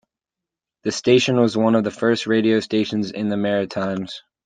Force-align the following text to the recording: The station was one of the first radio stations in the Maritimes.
The 0.81 0.91
station 0.91 1.35
was 1.39 1.55
one 1.55 1.75
of 1.75 1.83
the 1.83 1.91
first 1.91 2.25
radio 2.25 2.59
stations 2.59 3.11
in 3.11 3.29
the 3.29 3.37
Maritimes. 3.37 4.23